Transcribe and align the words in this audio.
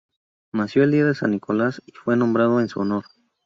Nació 0.51 0.81
el 0.83 0.89
día 0.93 1.05
de 1.05 1.13
San 1.13 1.29
Nicolás 1.29 1.79
y 1.85 1.91
fue 1.91 2.17
nombrado 2.17 2.59
en 2.59 2.67
su 2.69 2.79
honor. 2.79 3.05